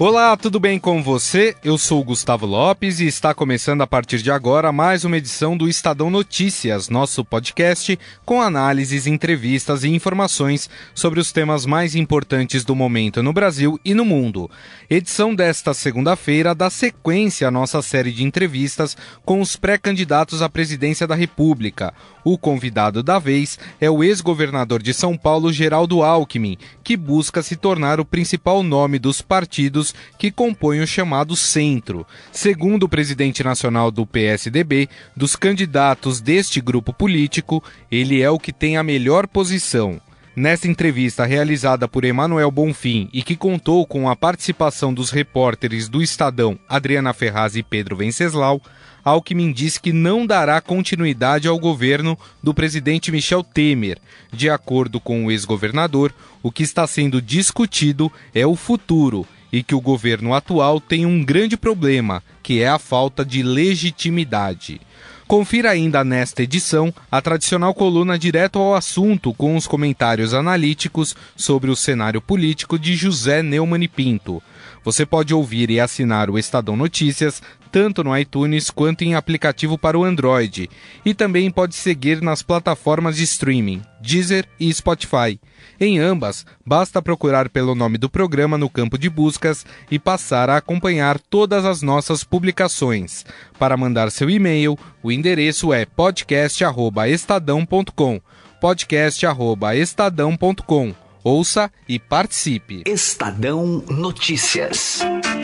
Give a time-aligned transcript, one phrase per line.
[0.00, 1.56] Olá, tudo bem com você?
[1.64, 5.68] Eu sou Gustavo Lopes e está começando a partir de agora mais uma edição do
[5.68, 12.76] Estadão Notícias, nosso podcast com análises, entrevistas e informações sobre os temas mais importantes do
[12.76, 14.48] momento no Brasil e no mundo.
[14.88, 21.08] Edição desta segunda-feira dá sequência à nossa série de entrevistas com os pré-candidatos à presidência
[21.08, 21.92] da República.
[22.22, 27.56] O convidado da vez é o ex-governador de São Paulo, Geraldo Alckmin, que busca se
[27.56, 32.06] tornar o principal nome dos partidos partidos que compõem o chamado centro.
[32.32, 38.52] Segundo o presidente nacional do PSDB, dos candidatos deste grupo político, ele é o que
[38.52, 40.00] tem a melhor posição.
[40.34, 46.00] Nesta entrevista realizada por Emanuel Bonfim e que contou com a participação dos repórteres do
[46.00, 48.60] Estadão Adriana Ferraz e Pedro Venceslau,
[49.04, 53.98] Alckmin disse que não dará continuidade ao governo do presidente Michel Temer.
[54.32, 59.74] De acordo com o ex-governador, o que está sendo discutido é o futuro e que
[59.74, 64.80] o governo atual tem um grande problema, que é a falta de legitimidade.
[65.28, 71.70] Confira ainda nesta edição a tradicional coluna direto ao assunto com os comentários analíticos sobre
[71.70, 74.42] o cenário político de José Neumann e Pinto.
[74.82, 79.98] Você pode ouvir e assinar o Estadão Notícias tanto no iTunes quanto em aplicativo para
[79.98, 80.70] o Android,
[81.04, 85.38] e também pode seguir nas plataformas de streaming, Deezer e Spotify.
[85.80, 90.56] Em ambas, basta procurar pelo nome do programa no campo de buscas e passar a
[90.56, 93.24] acompanhar todas as nossas publicações.
[93.58, 98.20] Para mandar seu e-mail, o endereço é podcast@estadão.com.
[98.60, 100.94] podcast@estadão.com.
[101.22, 102.82] Ouça e participe.
[102.86, 105.00] Estadão Notícias.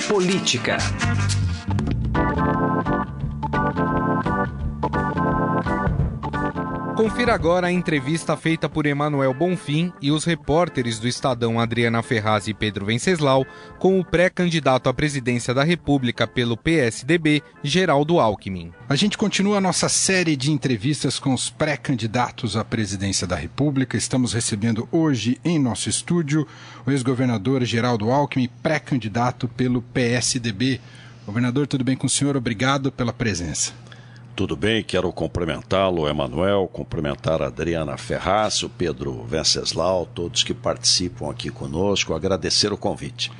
[0.08, 0.78] Política.
[6.96, 12.46] Confira agora a entrevista feita por Emanuel Bonfim e os repórteres do Estadão Adriana Ferraz
[12.46, 13.44] e Pedro Venceslau
[13.80, 18.72] com o pré-candidato à presidência da República pelo PSDB, Geraldo Alckmin.
[18.88, 23.96] A gente continua a nossa série de entrevistas com os pré-candidatos à presidência da República.
[23.96, 26.46] Estamos recebendo hoje em nosso estúdio
[26.86, 30.80] o ex-governador Geraldo Alckmin, pré-candidato pelo PSDB.
[31.26, 32.36] Governador, tudo bem com o senhor?
[32.36, 33.83] Obrigado pela presença.
[34.36, 41.30] Tudo bem, quero cumprimentá-lo, Emanuel, cumprimentar a Adriana Ferraz, o Pedro Venceslau, todos que participam
[41.30, 43.30] aqui conosco, agradecer o convite.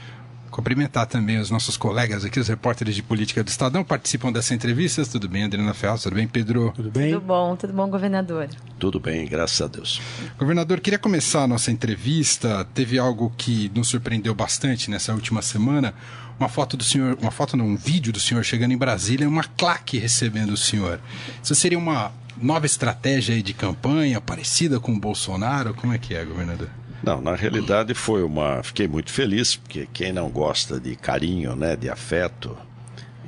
[0.55, 5.05] Cumprimentar também os nossos colegas aqui, os repórteres de política do Estadão, participam dessa entrevista.
[5.05, 6.05] Tudo bem, Adriana Ferraz?
[6.05, 6.73] Tudo bem, Pedro?
[6.77, 7.13] Tudo bem?
[7.13, 8.49] Tudo bom, tudo bom, governador?
[8.79, 10.01] Tudo bem, graças a Deus.
[10.39, 12.65] Governador, queria começar a nossa entrevista.
[12.73, 15.93] Teve algo que nos surpreendeu bastante nessa última semana
[16.39, 19.43] uma foto do senhor, uma foto não, um vídeo do senhor chegando em Brasília, uma
[19.43, 21.01] claque recebendo o senhor.
[21.43, 25.75] Isso seria uma nova estratégia de campanha parecida com o Bolsonaro?
[25.75, 26.69] Como é que é, governador?
[27.05, 28.63] Não, na realidade foi uma.
[28.63, 32.57] Fiquei muito feliz, porque quem não gosta de carinho, né, de afeto,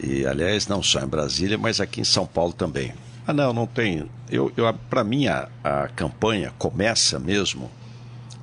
[0.03, 2.95] e aliás, não só em Brasília, mas aqui em São Paulo também.
[3.27, 4.09] Ah, não, não tem.
[4.31, 7.71] Eu, eu, Para mim, a, a, campanha começa mesmo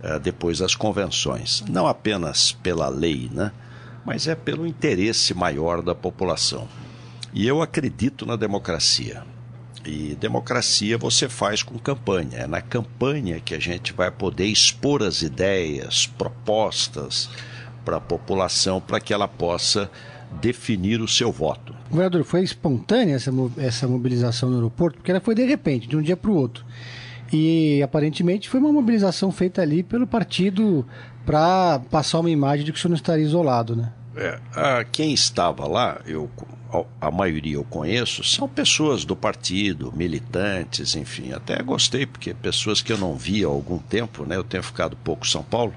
[0.03, 1.63] é, depois das convenções.
[1.67, 3.51] Não apenas pela lei, né?
[4.05, 6.67] mas é pelo interesse maior da população.
[7.33, 9.23] E eu acredito na democracia.
[9.85, 12.39] E democracia você faz com campanha.
[12.39, 17.29] É na campanha que a gente vai poder expor as ideias, propostas
[17.83, 19.89] para a população para que ela possa
[20.41, 21.75] definir o seu voto.
[21.89, 24.97] Governador, foi espontânea essa, essa mobilização no aeroporto?
[24.97, 26.65] Porque ela foi de repente, de um dia para o outro.
[27.31, 30.85] E aparentemente foi uma mobilização feita ali pelo partido
[31.25, 33.91] para passar uma imagem de que o senhor não estaria isolado, né?
[34.15, 36.29] É, a, quem estava lá, eu,
[36.99, 41.31] a, maioria eu conheço, são pessoas do partido, militantes, enfim.
[41.31, 44.35] Até gostei, porque pessoas que eu não via há algum tempo, né?
[44.35, 45.73] Eu tenho ficado pouco em São Paulo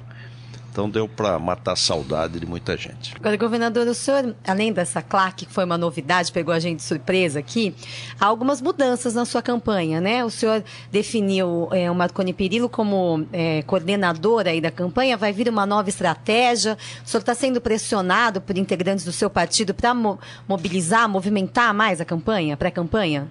[0.76, 3.14] então deu para matar a saudade de muita gente.
[3.16, 6.82] Agora, governador, o senhor, além dessa claque, que foi uma novidade, pegou a gente de
[6.82, 7.74] surpresa aqui,
[8.20, 10.22] há algumas mudanças na sua campanha, né?
[10.22, 10.62] O senhor
[10.92, 15.88] definiu é, o Marconi Perillo como é, coordenador aí da campanha, vai vir uma nova
[15.88, 21.72] estratégia, o senhor está sendo pressionado por integrantes do seu partido para mo mobilizar, movimentar
[21.72, 23.26] mais a campanha, pré-campanha?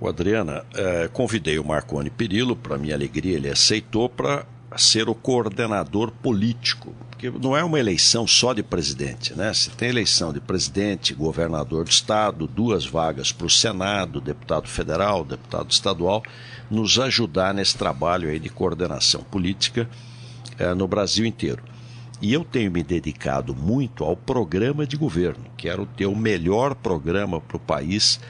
[0.00, 4.44] O Adriana, é, convidei o Marconi Perillo, para minha alegria, ele aceitou para
[4.78, 9.52] ser o coordenador político, porque não é uma eleição só de presidente, né?
[9.52, 15.24] Se tem eleição de presidente, governador do estado, duas vagas para o Senado, deputado federal,
[15.24, 16.22] deputado estadual,
[16.70, 19.88] nos ajudar nesse trabalho aí de coordenação política
[20.58, 21.62] eh, no Brasil inteiro.
[22.22, 25.44] E eu tenho me dedicado muito ao programa de governo.
[25.56, 28.20] Quero ter o melhor programa para o país.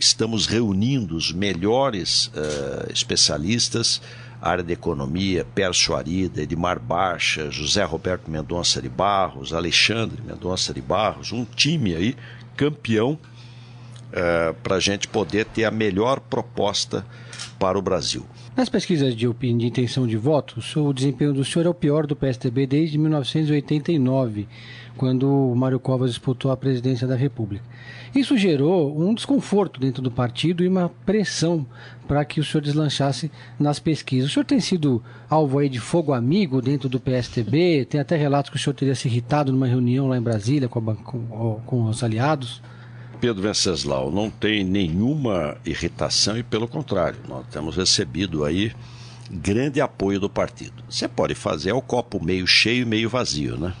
[0.00, 4.02] Estamos reunindo os melhores uh, especialistas,
[4.40, 10.80] área de economia, Pércio Arida, Edmar Baixa, José Roberto Mendonça de Barros, Alexandre Mendonça de
[10.80, 12.16] Barros, um time aí
[12.56, 13.18] campeão uh,
[14.12, 17.06] eh, para a gente poder ter a melhor proposta
[17.58, 18.26] para o Brasil.
[18.56, 22.16] Nas pesquisas de, de intenção de voto, o desempenho do senhor é o pior do
[22.16, 24.48] PSDB desde 1989,
[24.98, 27.64] quando o Mário Covas disputou a presidência da República.
[28.14, 31.64] Isso gerou um desconforto dentro do partido e uma pressão
[32.08, 34.28] para que o senhor deslanchasse nas pesquisas.
[34.28, 37.84] O senhor tem sido alvo aí de fogo amigo dentro do PSDB?
[37.84, 40.90] Tem até relatos que o senhor teria se irritado numa reunião lá em Brasília com,
[40.90, 42.60] a, com, com os aliados?
[43.20, 48.72] Pedro Venceslau, não tem nenhuma irritação e, pelo contrário, nós temos recebido aí
[49.30, 50.82] grande apoio do partido.
[50.88, 53.74] Você pode fazer o copo meio cheio e meio vazio, né?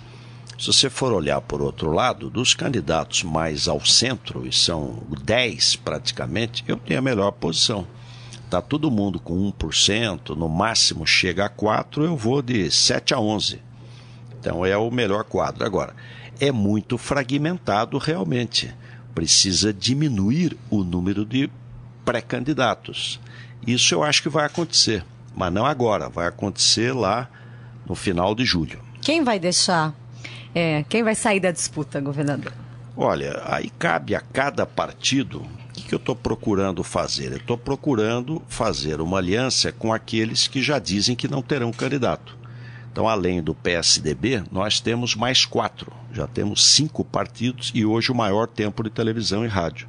[0.58, 5.76] Se você for olhar por outro lado, dos candidatos mais ao centro, e são 10
[5.76, 7.86] praticamente, eu tenho a melhor posição.
[8.44, 13.18] Está todo mundo com 1%, no máximo chega a 4%, eu vou de 7 a
[13.18, 13.60] 11%.
[14.40, 15.64] Então é o melhor quadro.
[15.64, 15.94] Agora,
[16.40, 18.74] é muito fragmentado realmente
[19.14, 21.50] precisa diminuir o número de
[22.04, 23.20] pré-candidatos.
[23.66, 25.04] Isso eu acho que vai acontecer,
[25.36, 27.28] mas não agora, vai acontecer lá
[27.86, 28.80] no final de julho.
[29.00, 29.94] Quem vai deixar?
[30.60, 32.52] É, quem vai sair da disputa, governador?
[32.96, 35.42] Olha, aí cabe a cada partido.
[35.42, 37.30] O que, que eu estou procurando fazer?
[37.30, 42.36] Eu estou procurando fazer uma aliança com aqueles que já dizem que não terão candidato.
[42.90, 45.92] Então, além do PSDB, nós temos mais quatro.
[46.12, 49.86] Já temos cinco partidos e hoje o maior tempo de televisão e rádio.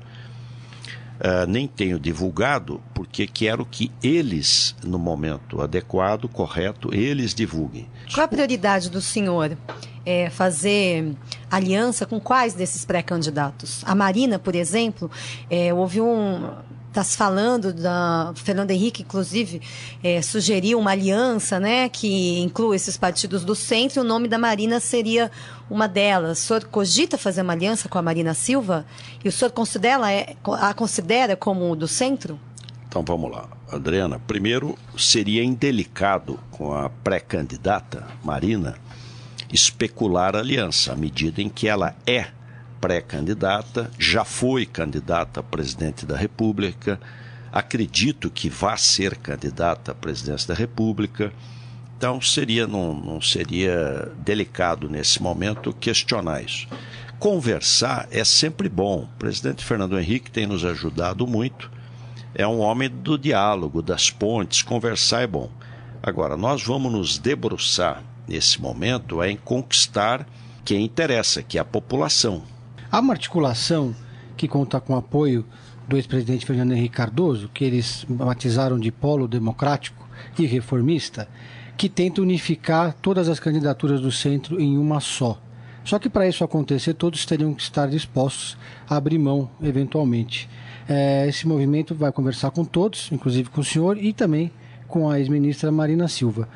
[1.19, 7.89] Uh, nem tenho divulgado porque quero que eles, no momento adequado, correto, eles divulguem.
[8.13, 9.57] Qual a prioridade do senhor?
[10.05, 11.13] É fazer
[11.51, 13.83] aliança com quais desses pré-candidatos?
[13.85, 15.11] A Marina, por exemplo,
[15.49, 16.49] é, houve um
[16.89, 19.61] está se falando da Fernando Henrique, inclusive,
[20.03, 23.99] é, sugeriu uma aliança, né, que inclua esses partidos do centro.
[23.99, 25.31] E o nome da Marina seria
[25.69, 26.39] uma delas.
[26.39, 28.85] O senhor cogita fazer uma aliança com a Marina Silva?
[29.23, 32.39] E o senhor considera, é, a considera como do centro?
[32.87, 34.19] Então vamos lá, Adriana.
[34.19, 38.75] Primeiro, seria indelicado com a pré-candidata Marina
[39.53, 42.27] especular a aliança, à medida em que ela é
[42.79, 46.99] pré-candidata, já foi candidata a presidente da República,
[47.51, 51.31] acredito que vá ser candidata à presidência da República.
[51.97, 56.67] Então seria não, não seria delicado nesse momento questionar isso.
[57.19, 59.03] Conversar é sempre bom.
[59.03, 61.69] O presidente Fernando Henrique tem nos ajudado muito.
[62.33, 64.61] É um homem do diálogo, das pontes.
[64.61, 65.49] Conversar é bom.
[66.01, 70.25] Agora, nós vamos nos debruçar nesse momento é em conquistar
[70.63, 72.43] quem interessa, que é a população.
[72.91, 73.95] Há uma articulação
[74.35, 75.45] que conta com o apoio
[75.87, 80.09] do ex-presidente Fernando Henrique Cardoso, que eles batizaram de polo democrático
[80.39, 81.29] e reformista,
[81.77, 85.39] que tenta unificar todas as candidaturas do centro em uma só.
[85.85, 88.57] Só que para isso acontecer, todos teriam que estar dispostos
[88.89, 90.49] a abrir mão, eventualmente.
[90.87, 94.51] É, esse movimento vai conversar com todos, inclusive com o senhor e também
[94.87, 96.49] com a ex-ministra Marina Silva.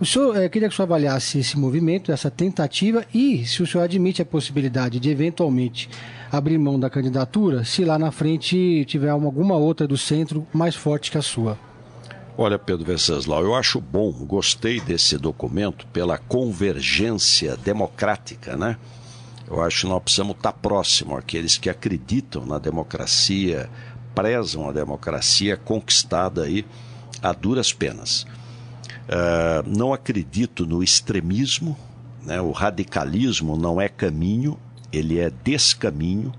[0.00, 3.66] O senhor, eh, queria que o senhor avaliasse esse movimento, essa tentativa e se o
[3.66, 5.90] senhor admite a possibilidade de eventualmente
[6.30, 11.10] abrir mão da candidatura se lá na frente tiver alguma outra do centro mais forte
[11.10, 11.58] que a sua.
[12.36, 18.76] Olha, Pedro Venceslau, eu acho bom, gostei desse documento pela convergência democrática, né?
[19.50, 23.68] Eu acho que nós precisamos estar próximo àqueles que acreditam na democracia,
[24.14, 26.64] prezam a democracia conquistada aí
[27.20, 28.24] a duras penas.
[29.08, 31.76] Uh, não acredito no extremismo,
[32.22, 32.40] né?
[32.42, 34.58] o radicalismo não é caminho,
[34.92, 36.32] ele é descaminho.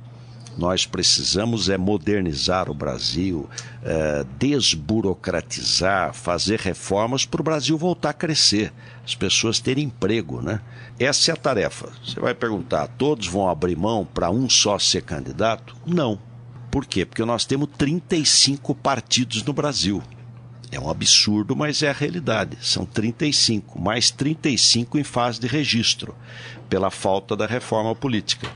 [0.56, 3.50] Nós precisamos é modernizar o Brasil,
[3.82, 8.74] uh, desburocratizar, fazer reformas para o Brasil voltar a crescer,
[9.04, 10.62] as pessoas terem emprego, né?
[11.00, 11.90] Essa é a tarefa.
[12.06, 15.76] Você vai perguntar, todos vão abrir mão para um só ser candidato?
[15.86, 16.20] Não.
[16.70, 17.06] Por quê?
[17.06, 20.04] Porque nós temos 35 partidos no Brasil.
[20.72, 22.58] É um absurdo, mas é a realidade.
[22.62, 26.16] São 35, mais 35 em fase de registro,
[26.70, 28.48] pela falta da reforma política.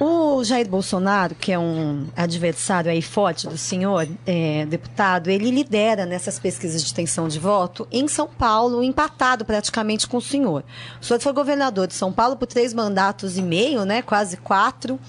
[0.00, 6.06] O Jair Bolsonaro, que é um adversário aí forte do senhor é, deputado, ele lidera
[6.06, 10.62] nessas pesquisas de tensão de voto em São Paulo, empatado praticamente com o senhor.
[11.02, 15.00] O senhor foi governador de São Paulo por três mandatos e meio, né, quase quatro.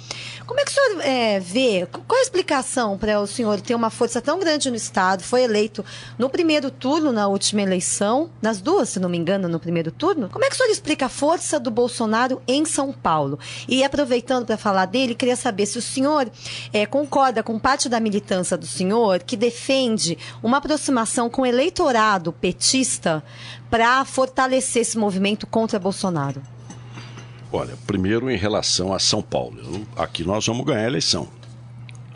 [0.47, 1.87] Como é que o senhor é, vê?
[1.91, 5.21] Qual a explicação para o senhor ter uma força tão grande no Estado?
[5.21, 5.85] Foi eleito
[6.17, 10.29] no primeiro turno, na última eleição, nas duas, se não me engano, no primeiro turno.
[10.29, 13.37] Como é que o senhor explica a força do Bolsonaro em São Paulo?
[13.67, 16.29] E aproveitando para falar dele, queria saber se o senhor
[16.73, 22.31] é, concorda com parte da militância do senhor que defende uma aproximação com o eleitorado
[22.33, 23.23] petista
[23.69, 26.41] para fortalecer esse movimento contra Bolsonaro.
[27.51, 29.87] Olha, primeiro em relação a São Paulo.
[29.95, 31.27] Aqui nós vamos ganhar a eleição.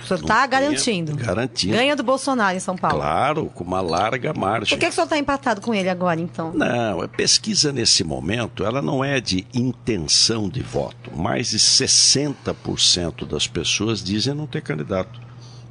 [0.03, 1.15] O senhor está garantindo.
[1.15, 1.73] Garantindo.
[1.73, 2.97] Ganha do Bolsonaro em São Paulo.
[2.97, 4.77] Claro, com uma larga margem.
[4.77, 6.51] Por que, que o senhor está empatado com ele agora, então?
[6.53, 11.15] Não, a pesquisa nesse momento, ela não é de intenção de voto.
[11.15, 15.21] Mais de 60% das pessoas dizem não ter candidato.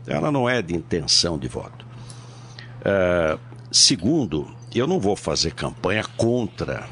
[0.07, 1.85] Ela não é de intenção de voto.
[2.81, 3.39] Uh,
[3.71, 6.89] segundo, eu não vou fazer campanha contra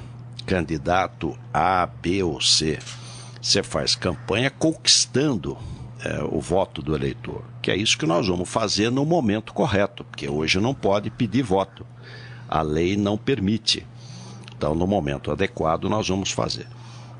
[0.47, 2.79] candidato A, B ou C.
[3.41, 5.57] Você faz campanha conquistando
[6.05, 10.05] é, o voto do eleitor, que é isso que nós vamos fazer no momento correto,
[10.05, 11.87] porque hoje não pode pedir voto.
[12.49, 13.87] A lei não permite.
[14.57, 16.67] Então, no momento adequado, nós vamos fazer.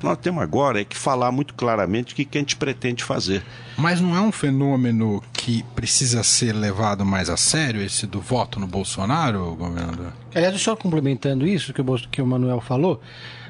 [0.03, 3.43] Nós temos agora é que falar muito claramente o que, que a gente pretende fazer.
[3.77, 8.59] Mas não é um fenômeno que precisa ser levado mais a sério, esse do voto
[8.59, 10.13] no Bolsonaro, governador?
[10.33, 13.01] Aliás, só complementando isso que o, que o Manuel falou,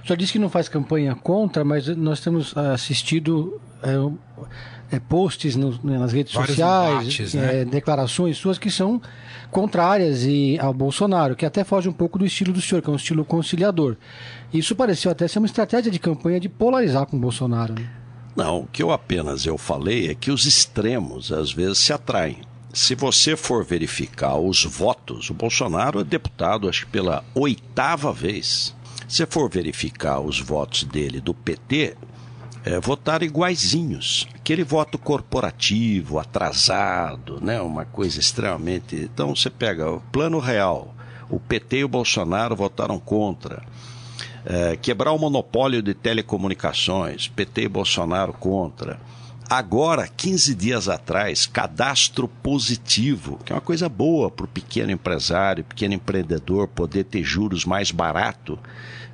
[0.04, 5.56] o senhor disse que não faz campanha contra, mas nós temos assistido é, é, posts
[5.56, 7.62] no, nas redes Vários sociais, embates, né?
[7.62, 9.02] é, declarações suas que são
[9.52, 12.94] contrárias e, ao Bolsonaro, que até foge um pouco do estilo do senhor, que é
[12.94, 13.98] um estilo conciliador.
[14.54, 17.74] Isso pareceu até ser uma estratégia de campanha de polarizar com o Bolsonaro.
[17.74, 17.88] Né?
[18.36, 22.38] Não, o que eu apenas eu falei é que os extremos às vezes se atraem.
[22.74, 28.74] Se você for verificar os votos, o Bolsonaro é deputado, acho que pela oitava vez.
[29.10, 31.98] Se for verificar os votos dele do PT,
[32.66, 34.28] é, votaram iguaizinhos.
[34.36, 37.60] Aquele voto corporativo, atrasado, né?
[37.62, 38.96] uma coisa extremamente.
[38.96, 40.96] Então você pega o plano real,
[41.30, 43.64] o PT e o Bolsonaro votaram contra.
[44.44, 49.00] É, quebrar o monopólio de telecomunicações, PT e Bolsonaro contra.
[49.48, 55.64] Agora, 15 dias atrás, cadastro positivo, que é uma coisa boa para o pequeno empresário,
[55.66, 58.58] pequeno empreendedor poder ter juros mais barato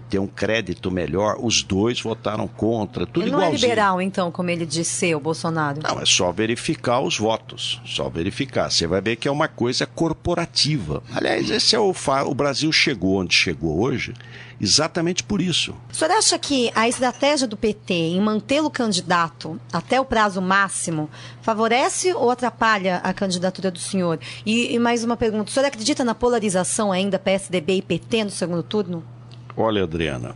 [0.09, 3.65] ter um crédito melhor, os dois votaram contra, tudo ele não é igualzinho.
[3.65, 5.81] é liberal, então, como ele disse o Bolsonaro?
[5.83, 8.71] Não, é só verificar os votos, só verificar.
[8.71, 11.03] Você vai ver que é uma coisa corporativa.
[11.13, 11.93] Aliás, esse é o
[12.25, 14.13] o Brasil chegou onde chegou hoje,
[14.61, 15.75] exatamente por isso.
[15.91, 21.09] O senhor acha que a estratégia do PT em mantê-lo candidato até o prazo máximo
[21.41, 24.19] favorece ou atrapalha a candidatura do senhor?
[24.45, 28.29] E, e mais uma pergunta, o senhor acredita na polarização ainda PSDB e PT no
[28.31, 29.03] segundo turno?
[29.59, 30.35] Olha, Adriana,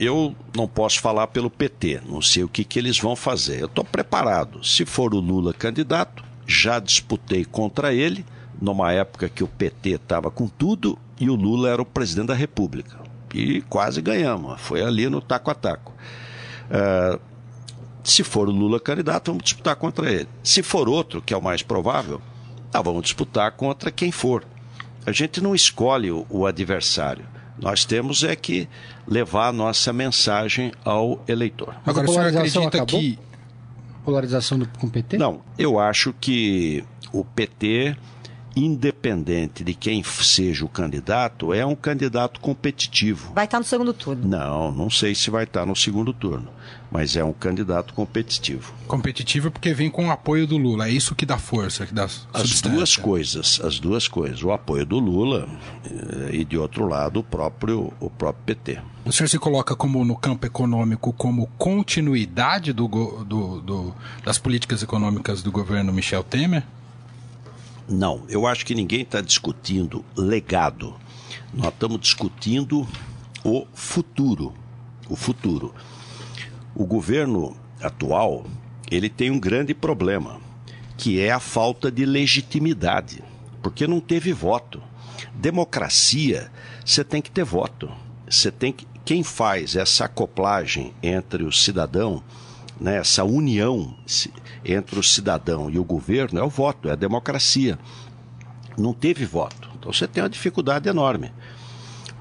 [0.00, 3.60] eu não posso falar pelo PT, não sei o que, que eles vão fazer.
[3.60, 4.64] Eu estou preparado.
[4.64, 8.24] Se for o Lula candidato, já disputei contra ele,
[8.58, 12.34] numa época que o PT estava com tudo e o Lula era o presidente da
[12.34, 12.96] República.
[13.34, 15.92] E quase ganhamos, foi ali no taco a taco.
[16.70, 17.20] Uh,
[18.02, 20.28] se for o Lula candidato, vamos disputar contra ele.
[20.42, 22.22] Se for outro, que é o mais provável,
[22.70, 24.42] tá, vamos disputar contra quem for.
[25.04, 27.33] A gente não escolhe o adversário.
[27.60, 28.68] Nós temos é que
[29.06, 31.74] levar a nossa mensagem ao eleitor.
[31.86, 33.00] Agora, o senhor acredita acabou?
[33.00, 33.18] que.
[34.04, 35.16] Polarização do, com o PT?
[35.16, 37.96] Não, eu acho que o PT
[38.56, 43.32] independente de quem seja o candidato, é um candidato competitivo.
[43.34, 44.26] Vai estar no segundo turno?
[44.26, 46.48] Não, não sei se vai estar no segundo turno,
[46.90, 48.72] mas é um candidato competitivo.
[48.86, 52.08] Competitivo porque vem com o apoio do Lula, é isso que dá força, que dá
[52.32, 55.48] As duas coisas, as duas coisas, o apoio do Lula
[55.84, 58.78] eh, e de outro lado o próprio o próprio PT.
[59.04, 63.94] O senhor se coloca como no campo econômico como continuidade do, do, do
[64.24, 66.62] das políticas econômicas do governo Michel Temer?
[67.88, 70.94] Não, eu acho que ninguém está discutindo legado.
[71.52, 72.86] Nós estamos discutindo
[73.44, 74.52] o futuro.
[75.08, 75.74] O futuro.
[76.74, 78.44] O governo atual
[78.90, 80.40] ele tem um grande problema,
[80.96, 83.22] que é a falta de legitimidade,
[83.62, 84.82] porque não teve voto.
[85.34, 86.50] Democracia,
[86.84, 87.90] você tem que ter voto.
[88.28, 92.22] Você tem que quem faz essa acoplagem entre o cidadão,
[92.80, 93.96] né, essa união
[94.64, 97.78] entre o cidadão e o governo é o voto, é a democracia.
[98.76, 99.70] Não teve voto.
[99.78, 101.32] Então você tem uma dificuldade enorme.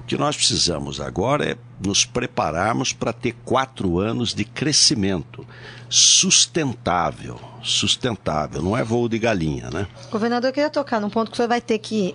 [0.01, 5.47] O que nós precisamos agora é nos prepararmos para ter quatro anos de crescimento
[5.89, 7.39] sustentável.
[7.61, 9.87] Sustentável, não é voo de galinha, né?
[10.11, 12.13] Governador, eu queria tocar num ponto que o senhor vai ter que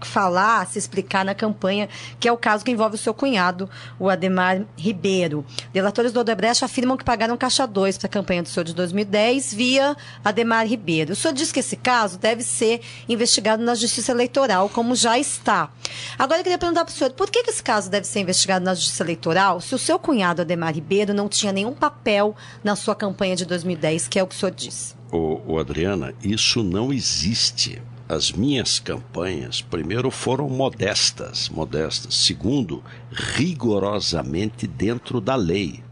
[0.00, 3.68] falar, se explicar na campanha, que é o caso que envolve o seu cunhado,
[3.98, 5.44] o Ademar Ribeiro.
[5.72, 9.54] Delatores do Odebrecht afirmam que pagaram caixa 2 para a campanha do senhor de 2010
[9.54, 11.12] via Ademar Ribeiro.
[11.12, 15.70] O senhor diz que esse caso deve ser investigado na Justiça Eleitoral, como já está.
[16.18, 18.64] Agora eu queria perguntar para o senhor, por que, que esse caso deve ser investigado
[18.64, 22.94] na Justiça Eleitoral se o seu cunhado Ademar Ribeiro não tinha nenhum papel na sua
[22.94, 24.96] campanha de 2010, que é o que o senhor diz?
[25.10, 32.14] O, o Adriana, isso não existe as minhas campanhas, primeiro, foram modestas, modestas.
[32.14, 35.82] Segundo, rigorosamente dentro da lei.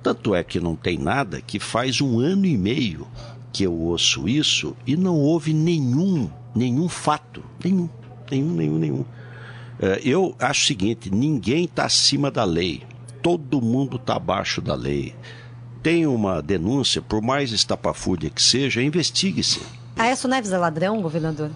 [0.00, 3.08] Tanto é que não tem nada que faz um ano e meio
[3.52, 7.88] que eu ouço isso e não houve nenhum, nenhum fato, nenhum,
[8.30, 9.04] nenhum, nenhum, nenhum.
[9.80, 12.84] É, eu acho o seguinte: ninguém está acima da lei,
[13.20, 15.12] todo mundo está abaixo da lei.
[15.82, 19.77] Tem uma denúncia, por mais estapafúrdia que seja, investigue-se.
[19.98, 21.50] Aécio Neves é ladrão, governador?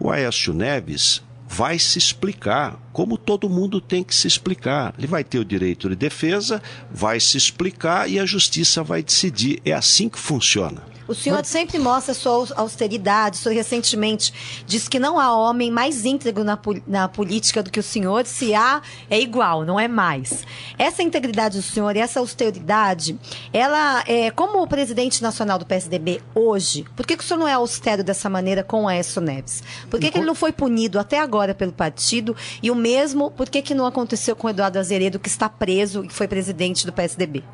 [0.00, 4.92] O Aécio Neves vai se explicar, como todo mundo tem que se explicar.
[4.98, 9.62] Ele vai ter o direito de defesa, vai se explicar e a justiça vai decidir.
[9.64, 10.82] É assim que funciona.
[11.08, 13.38] O senhor sempre mostra sua austeridade.
[13.38, 17.80] O senhor recentemente disse que não há homem mais íntegro na, na política do que
[17.80, 18.26] o senhor.
[18.26, 20.44] Se há, é igual, não é mais.
[20.78, 23.18] Essa integridade do senhor e essa austeridade,
[23.52, 26.84] ela é como o presidente nacional do PSDB hoje.
[26.96, 29.62] Por que, que o senhor não é austero dessa maneira com o Aécio Neves?
[29.88, 32.36] Por que, que ele não foi punido até agora pelo partido?
[32.62, 36.04] E o mesmo, por que, que não aconteceu com o Eduardo Azeredo, que está preso
[36.04, 37.44] e foi presidente do PSDB?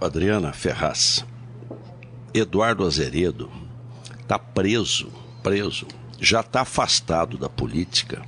[0.00, 1.24] Adriana Ferraz,
[2.32, 3.50] Eduardo Azeredo
[4.20, 5.08] está preso,
[5.42, 5.86] preso,
[6.20, 8.22] já está afastado da política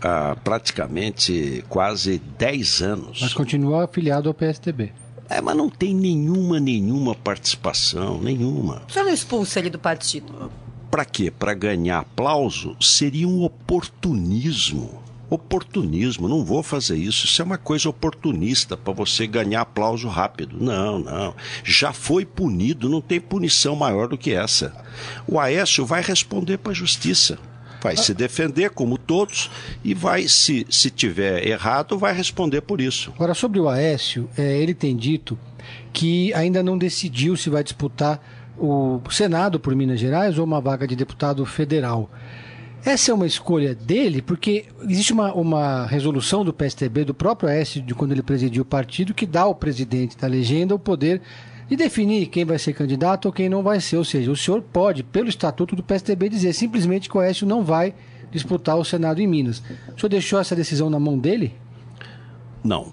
[0.00, 3.18] há praticamente quase 10 anos.
[3.20, 4.92] Mas continua afiliado ao PSDB.
[5.28, 8.82] É, mas não tem nenhuma, nenhuma participação, nenhuma.
[8.88, 10.50] O senhor não expulsa ele do partido?
[10.90, 11.30] Para quê?
[11.30, 12.76] Para ganhar aplauso?
[12.80, 15.00] Seria um oportunismo
[15.30, 16.28] oportunismo.
[16.28, 17.24] Não vou fazer isso.
[17.24, 20.56] Isso é uma coisa oportunista para você ganhar aplauso rápido.
[20.60, 21.34] Não, não.
[21.64, 24.74] Já foi punido, não tem punição maior do que essa.
[25.26, 27.38] O Aécio vai responder para a justiça.
[27.82, 29.50] Vai se defender, como todos,
[29.82, 33.10] e vai, se, se tiver errado, vai responder por isso.
[33.14, 35.38] Agora, sobre o Aécio, é, ele tem dito
[35.90, 38.20] que ainda não decidiu se vai disputar
[38.58, 42.10] o Senado por Minas Gerais ou uma vaga de deputado federal.
[42.84, 47.82] Essa é uma escolha dele, porque existe uma, uma resolução do PSTB, do próprio Aécio,
[47.82, 51.20] de quando ele presidiu o partido, que dá ao presidente da legenda o poder
[51.68, 53.96] de definir quem vai ser candidato ou quem não vai ser.
[53.96, 57.62] Ou seja, o senhor pode, pelo estatuto do PSTB, dizer simplesmente que o Aécio não
[57.62, 57.94] vai
[58.32, 59.62] disputar o Senado em Minas.
[59.94, 61.54] O senhor deixou essa decisão na mão dele?
[62.64, 62.92] Não.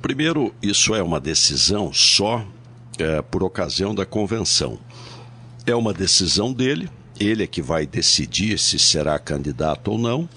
[0.00, 2.46] Primeiro, isso é uma decisão só
[2.98, 4.78] é, por ocasião da convenção.
[5.66, 10.28] É uma decisão dele, ele é que vai decidir se será candidato ou não,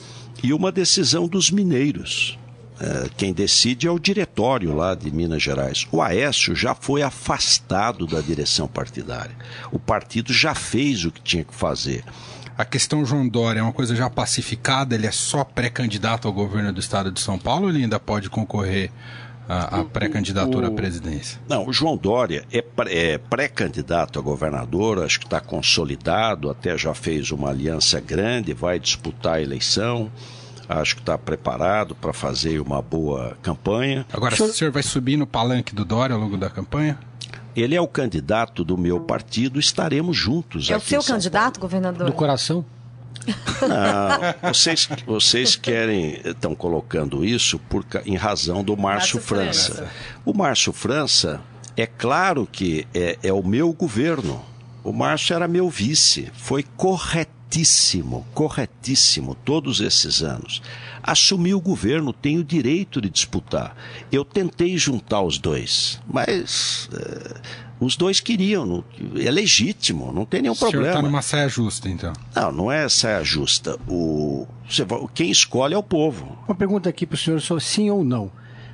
[0.43, 2.37] e uma decisão dos mineiros.
[2.79, 5.87] É, quem decide é o diretório lá de Minas Gerais.
[5.91, 9.35] O Aécio já foi afastado da direção partidária.
[9.71, 12.03] O partido já fez o que tinha que fazer.
[12.55, 14.93] A questão João Dória é uma coisa já pacificada?
[14.93, 18.29] Ele é só pré-candidato ao governo do estado de São Paulo ou ele ainda pode
[18.29, 18.91] concorrer
[19.47, 21.39] a, a pré-candidatura à presidência?
[21.47, 26.93] Não, o João Dória é, é pré-candidato a governador, acho que está consolidado, até já
[26.93, 30.11] fez uma aliança grande, vai disputar a eleição.
[30.69, 34.05] Acho que está preparado para fazer uma boa campanha.
[34.11, 34.49] Agora, o senhor...
[34.49, 36.99] o senhor vai subir no palanque do Dória ao longo da campanha?
[37.55, 40.69] Ele é o candidato do meu partido, estaremos juntos.
[40.69, 42.05] É o seu candidato, governador?
[42.05, 42.65] Do coração?
[43.61, 49.75] Não, vocês, vocês querem, estão colocando isso por, em razão do Márcio, França.
[49.75, 49.91] França.
[50.25, 51.41] O Márcio França,
[51.75, 54.43] é claro que é, é o meu governo.
[54.83, 60.61] O Márcio era meu vice, foi corretíssimo, corretíssimo todos esses anos.
[61.03, 63.75] Assumiu o governo, tem o direito de disputar.
[64.11, 67.41] Eu tentei juntar os dois, mas é,
[67.79, 68.83] os dois queriam,
[69.15, 70.87] é legítimo, não tem nenhum o problema.
[70.87, 72.13] está numa saia justa, então?
[72.35, 73.77] Não, não é saia justa.
[73.87, 74.47] O,
[75.13, 76.37] quem escolhe é o povo.
[76.47, 78.31] Uma pergunta aqui para o senhor, só sim ou não.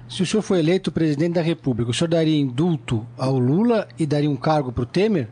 [0.08, 4.06] Se o senhor for eleito presidente da República, o senhor daria indulto ao Lula e
[4.06, 5.28] daria um cargo para o Temer?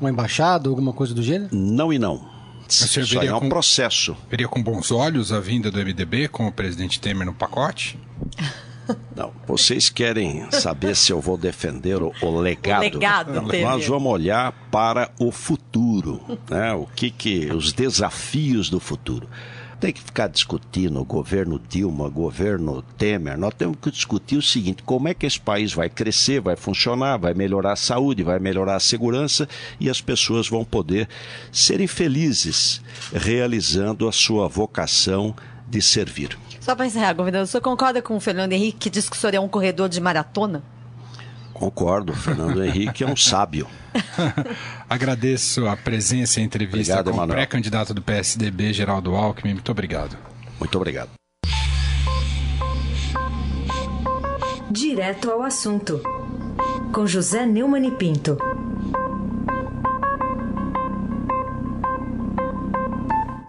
[0.00, 1.54] Uma embaixada, alguma coisa do gênero?
[1.54, 2.36] Não e não.
[2.68, 4.16] Isso aí é um com, processo.
[4.28, 7.98] Veria com bons olhos a vinda do MDB com o presidente Temer no pacote?
[9.14, 12.82] Não, vocês querem saber se eu vou defender o, o legado?
[12.82, 16.20] O legado Nós vamos olhar para o futuro,
[16.50, 16.72] né?
[16.74, 19.28] O que que os desafios do futuro.
[19.78, 23.36] Tem que ficar discutindo o governo Dilma, governo Temer.
[23.36, 27.18] Nós temos que discutir o seguinte: como é que esse país vai crescer, vai funcionar,
[27.18, 29.46] vai melhorar a saúde, vai melhorar a segurança
[29.78, 31.08] e as pessoas vão poder
[31.52, 32.80] serem felizes
[33.12, 35.34] realizando a sua vocação
[35.68, 36.38] de servir.
[36.66, 39.20] Só para encerrar, governador, o senhor concorda com o Fernando Henrique que diz que o
[39.20, 40.64] senhor é um corredor de maratona?
[41.54, 43.68] Concordo, Fernando Henrique é um sábio.
[44.90, 49.52] Agradeço a presença e a entrevista obrigado, com o pré-candidato do PSDB, Geraldo Alckmin.
[49.52, 50.18] Muito obrigado.
[50.58, 51.10] Muito obrigado.
[54.68, 56.02] Direto ao assunto,
[56.92, 58.36] com José Neumann e Pinto.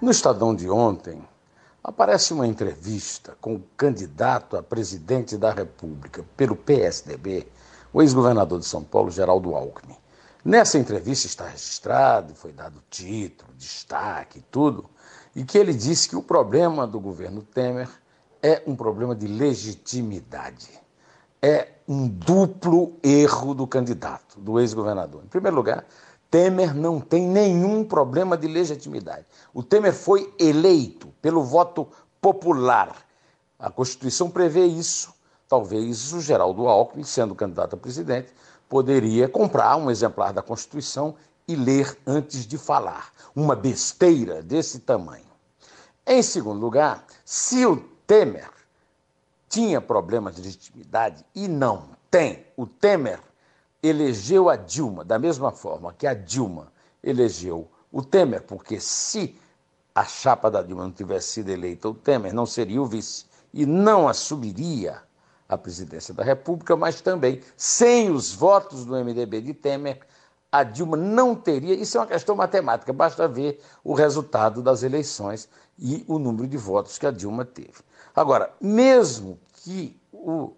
[0.04, 1.20] No Estadão de ontem,
[1.88, 7.48] aparece uma entrevista com o candidato a presidente da República pelo PSDB,
[7.94, 9.96] o ex-governador de São Paulo, Geraldo Alckmin.
[10.44, 14.90] Nessa entrevista está registrado, foi dado título, destaque, tudo,
[15.34, 17.88] e que ele disse que o problema do governo Temer
[18.44, 20.70] é um problema de legitimidade.
[21.42, 25.24] É um duplo erro do candidato, do ex-governador.
[25.24, 25.86] Em primeiro lugar,
[26.30, 29.26] Temer não tem nenhum problema de legitimidade.
[29.54, 31.88] O Temer foi eleito pelo voto
[32.22, 33.06] popular.
[33.58, 35.14] A Constituição prevê isso.
[35.48, 38.34] Talvez o Geraldo Alckmin, sendo candidato a presidente,
[38.68, 41.16] poderia comprar um exemplar da Constituição
[41.48, 43.12] e ler antes de falar.
[43.34, 45.26] Uma besteira desse tamanho.
[46.06, 48.50] Em segundo lugar, se o Temer
[49.48, 53.20] tinha problemas de legitimidade e não tem, o Temer
[53.82, 56.72] elegeu a Dilma da mesma forma que a Dilma
[57.04, 59.36] elegeu o Temer, porque se
[59.94, 63.66] a chapa da Dilma não tivesse sido eleita, o Temer não seria o vice e
[63.66, 65.02] não assumiria
[65.48, 70.00] a presidência da República, mas também sem os votos do MDB de Temer,
[70.52, 71.74] a Dilma não teria.
[71.74, 75.48] Isso é uma questão matemática, basta ver o resultado das eleições
[75.80, 77.80] e o número de votos que a Dilma teve.
[78.16, 80.54] Agora, mesmo que o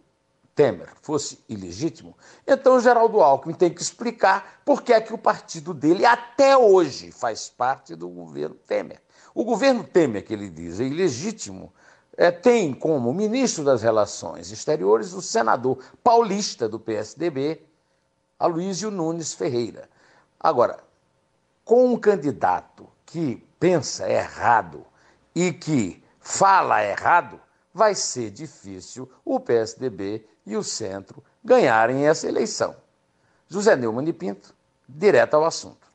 [0.59, 5.73] Temer fosse ilegítimo, então Geraldo Alckmin tem que explicar por que é que o partido
[5.73, 9.01] dele até hoje faz parte do governo Temer.
[9.33, 11.71] O governo Temer, que ele diz, é ilegítimo,
[12.17, 17.65] é, tem como ministro das Relações Exteriores o senador paulista do PSDB,
[18.37, 19.89] Aloysio Nunes Ferreira.
[20.37, 20.83] Agora,
[21.63, 24.85] com um candidato que pensa errado
[25.33, 27.39] e que fala errado,
[27.79, 32.75] vai ser difícil o PSDB e o centro ganharem essa eleição.
[33.47, 34.53] José Neumann de Pinto,
[34.87, 35.87] direto ao assunto.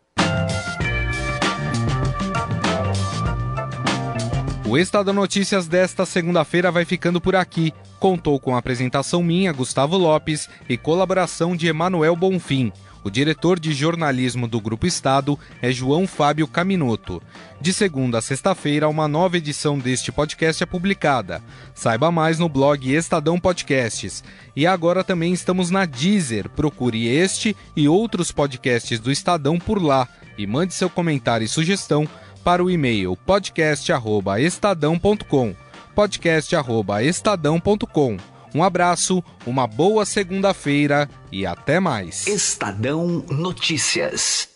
[4.66, 7.70] O Estado Notícias desta segunda-feira vai ficando por aqui.
[8.00, 12.72] Contou com a apresentação minha, Gustavo Lopes, e colaboração de Emanuel Bonfim.
[13.04, 17.22] O diretor de jornalismo do Grupo Estado é João Fábio Caminoto.
[17.60, 21.42] De segunda a sexta-feira, uma nova edição deste podcast é publicada.
[21.74, 24.24] Saiba mais no blog Estadão Podcasts.
[24.56, 26.48] E agora também estamos na Deezer.
[26.48, 32.08] Procure este e outros podcasts do Estadão por lá e mande seu comentário e sugestão
[32.42, 35.54] para o e-mail podcast@estadão.com.
[35.94, 38.33] podcast@estadão.com.
[38.54, 42.26] Um abraço, uma boa segunda-feira e até mais.
[42.26, 44.53] Estadão Notícias.